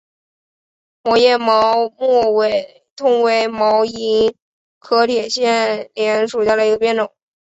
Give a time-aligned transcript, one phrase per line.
[1.03, 2.41] 膜叶毛木
[2.95, 4.33] 通为毛茛
[4.79, 7.13] 科铁线莲属下的一个变种。